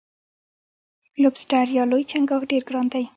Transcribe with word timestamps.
لوبسټر 1.21 1.65
یا 1.77 1.83
لوی 1.91 2.03
چنګاښ 2.11 2.41
ډیر 2.51 2.63
ګران 2.69 2.85
دی. 2.93 3.03